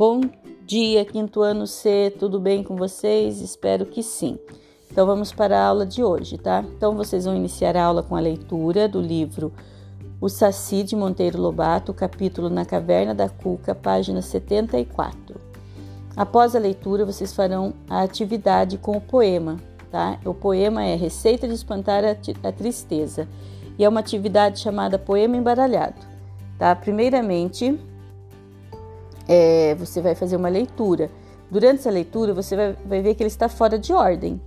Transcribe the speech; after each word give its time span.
Bom 0.00 0.22
dia, 0.64 1.04
quinto 1.04 1.42
ano 1.42 1.66
C, 1.66 2.10
tudo 2.18 2.40
bem 2.40 2.64
com 2.64 2.74
vocês? 2.74 3.42
Espero 3.42 3.84
que 3.84 4.02
sim. 4.02 4.38
Então 4.90 5.04
vamos 5.04 5.30
para 5.30 5.60
a 5.60 5.66
aula 5.66 5.84
de 5.84 6.02
hoje, 6.02 6.38
tá? 6.38 6.64
Então 6.74 6.96
vocês 6.96 7.26
vão 7.26 7.36
iniciar 7.36 7.76
a 7.76 7.84
aula 7.84 8.02
com 8.02 8.16
a 8.16 8.20
leitura 8.20 8.88
do 8.88 8.98
livro 8.98 9.52
O 10.18 10.26
Saci 10.26 10.84
de 10.84 10.96
Monteiro 10.96 11.38
Lobato, 11.38 11.92
capítulo 11.92 12.48
Na 12.48 12.64
Caverna 12.64 13.14
da 13.14 13.28
Cuca, 13.28 13.74
página 13.74 14.22
74. 14.22 15.38
Após 16.16 16.56
a 16.56 16.58
leitura, 16.58 17.04
vocês 17.04 17.34
farão 17.34 17.74
a 17.86 18.00
atividade 18.00 18.78
com 18.78 18.96
o 18.96 19.02
poema, 19.02 19.58
tá? 19.90 20.18
O 20.24 20.32
poema 20.32 20.82
é 20.82 20.96
Receita 20.96 21.46
de 21.46 21.52
Espantar 21.52 22.04
a 22.06 22.52
Tristeza 22.52 23.28
e 23.78 23.84
é 23.84 23.88
uma 23.88 24.00
atividade 24.00 24.60
chamada 24.60 24.98
Poema 24.98 25.36
Embaralhado, 25.36 26.00
tá? 26.58 26.74
Primeiramente, 26.74 27.78
é, 29.30 29.76
você 29.76 30.00
vai 30.00 30.16
fazer 30.16 30.34
uma 30.34 30.48
leitura. 30.48 31.08
Durante 31.48 31.78
essa 31.78 31.90
leitura, 31.90 32.34
você 32.34 32.56
vai, 32.56 32.76
vai 32.84 33.00
ver 33.00 33.14
que 33.14 33.22
ele 33.22 33.28
está 33.28 33.48
fora 33.48 33.78
de 33.78 33.92
ordem, 33.92 34.40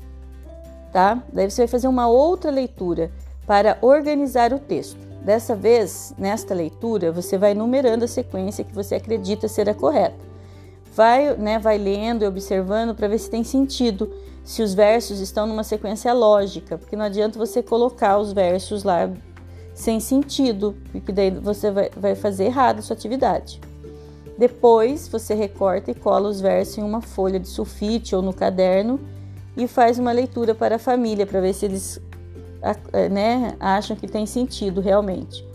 tá? 0.92 1.24
Daí 1.32 1.50
você 1.50 1.62
vai 1.62 1.68
fazer 1.70 1.88
uma 1.88 2.10
outra 2.10 2.52
leitura 2.52 3.10
para 3.48 3.78
organizar 3.82 4.52
o 4.52 4.60
texto. 4.60 5.00
Dessa 5.24 5.56
vez, 5.56 6.14
nesta 6.18 6.54
leitura, 6.54 7.14
você 7.14 7.38
vai 7.38 7.54
numerando 7.54 8.04
a 8.04 8.10
sequência 8.10 8.66
que 8.66 8.76
você 8.76 8.96
acredita 8.96 9.48
ser 9.48 9.70
a 9.70 9.74
correta. 9.74 10.18
Vai, 10.94 11.34
né, 11.38 11.58
vai 11.58 11.78
lendo 11.78 12.24
e 12.24 12.28
observando 12.28 12.94
para 12.94 13.08
ver 13.08 13.20
se 13.20 13.30
tem 13.30 13.44
sentido, 13.44 14.14
se 14.44 14.62
os 14.62 14.74
versos 14.74 15.22
estão 15.22 15.48
numa 15.48 15.64
sequência 15.64 16.14
lógica, 16.14 16.78
porque 16.78 16.98
não 16.98 17.06
adianta 17.06 17.40
você 17.40 17.64
colocar 17.64 18.18
os 18.18 18.34
versos 18.34 18.84
lá 18.84 19.10
sem 19.74 20.02
sentido, 20.02 20.76
porque 20.92 21.14
daí 21.14 21.32
você 21.32 21.72
vai, 21.72 21.90
vai 21.96 22.16
fazer 22.16 22.46
errado 22.46 22.80
a 22.80 22.82
sua 22.82 22.96
atividade. 22.96 23.62
Depois 24.38 25.08
você 25.08 25.34
recorta 25.34 25.92
e 25.92 25.96
cola 25.96 26.30
os 26.30 26.42
versos 26.42 26.78
em 26.78 26.84
uma 26.84 27.02
folha 27.02 27.40
de 27.40 27.48
sulfite 27.48 28.16
ou 28.16 28.22
no 28.22 28.34
caderno 28.34 29.00
e 29.56 29.68
faz 29.68 30.00
uma 30.00 30.12
leitura 30.12 30.56
para 30.56 30.76
a 30.76 30.80
família 30.80 31.26
para 31.26 31.40
ver 31.40 31.54
se 31.54 31.66
eles 31.66 32.02
né, 33.12 33.56
acham 33.60 33.96
que 33.96 34.08
tem 34.08 34.26
sentido 34.26 34.82
realmente. 34.82 35.46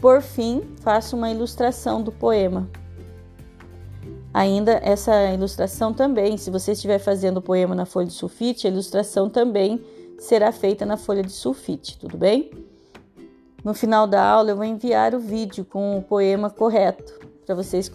Por 0.00 0.20
fim, 0.22 0.62
faça 0.80 1.16
uma 1.16 1.30
ilustração 1.30 2.02
do 2.02 2.12
poema. 2.12 2.68
Ainda 4.32 4.72
essa 4.82 5.32
ilustração 5.32 5.92
também, 5.92 6.36
se 6.36 6.50
você 6.50 6.72
estiver 6.72 6.98
fazendo 6.98 7.38
o 7.38 7.42
poema 7.42 7.74
na 7.74 7.86
folha 7.86 8.06
de 8.06 8.12
sulfite, 8.12 8.66
a 8.66 8.70
ilustração 8.70 9.28
também 9.30 9.82
será 10.18 10.52
feita 10.52 10.84
na 10.84 10.96
folha 10.96 11.22
de 11.22 11.32
sulfite, 11.32 11.98
tudo 11.98 12.16
bem? 12.16 12.50
No 13.64 13.74
final 13.74 14.06
da 14.06 14.22
aula 14.22 14.50
eu 14.50 14.56
vou 14.56 14.64
enviar 14.64 15.14
o 15.14 15.20
vídeo 15.20 15.64
com 15.64 15.96
o 15.96 16.02
poema 16.02 16.50
correto 16.50 17.33
para 17.44 17.54
vocês 17.54 17.90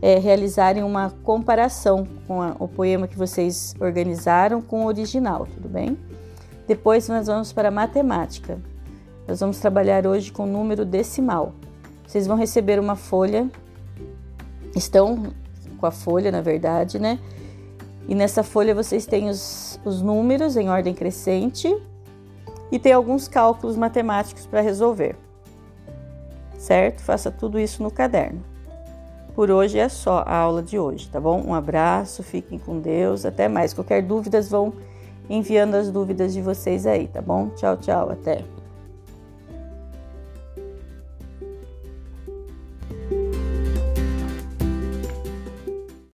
é, 0.00 0.18
realizarem 0.18 0.82
uma 0.82 1.10
comparação 1.22 2.06
com 2.26 2.40
a, 2.40 2.54
o 2.58 2.68
poema 2.68 3.08
que 3.08 3.16
vocês 3.16 3.74
organizaram 3.80 4.60
com 4.60 4.84
o 4.84 4.86
original, 4.86 5.46
tudo 5.46 5.68
bem? 5.68 5.98
Depois 6.66 7.08
nós 7.08 7.26
vamos 7.26 7.52
para 7.52 7.68
a 7.68 7.70
matemática. 7.70 8.58
Nós 9.26 9.40
vamos 9.40 9.58
trabalhar 9.58 10.06
hoje 10.06 10.30
com 10.30 10.46
número 10.46 10.84
decimal. 10.84 11.52
Vocês 12.06 12.26
vão 12.26 12.36
receber 12.36 12.78
uma 12.78 12.94
folha, 12.94 13.50
estão 14.74 15.32
com 15.78 15.86
a 15.86 15.90
folha, 15.90 16.30
na 16.30 16.40
verdade, 16.40 16.98
né? 16.98 17.18
E 18.08 18.14
nessa 18.14 18.44
folha 18.44 18.74
vocês 18.74 19.04
têm 19.06 19.28
os, 19.28 19.80
os 19.84 20.00
números 20.00 20.56
em 20.56 20.68
ordem 20.68 20.94
crescente 20.94 21.76
e 22.70 22.78
tem 22.78 22.92
alguns 22.92 23.26
cálculos 23.26 23.76
matemáticos 23.76 24.46
para 24.46 24.60
resolver 24.60 25.16
certo? 26.58 27.00
Faça 27.02 27.30
tudo 27.30 27.58
isso 27.58 27.82
no 27.82 27.90
caderno. 27.90 28.42
Por 29.34 29.50
hoje 29.50 29.78
é 29.78 29.88
só 29.88 30.24
a 30.26 30.34
aula 30.34 30.62
de 30.62 30.78
hoje, 30.78 31.08
tá 31.10 31.20
bom? 31.20 31.42
Um 31.46 31.54
abraço, 31.54 32.22
fiquem 32.22 32.58
com 32.58 32.80
Deus, 32.80 33.26
até 33.26 33.48
mais. 33.48 33.74
Qualquer 33.74 34.02
dúvidas 34.02 34.48
vão 34.48 34.72
enviando 35.28 35.74
as 35.74 35.90
dúvidas 35.90 36.32
de 36.32 36.40
vocês 36.40 36.86
aí, 36.86 37.06
tá 37.06 37.20
bom? 37.20 37.50
Tchau, 37.50 37.76
tchau, 37.76 38.10
até. 38.10 38.42